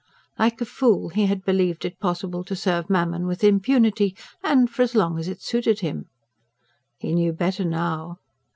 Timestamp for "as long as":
4.81-5.27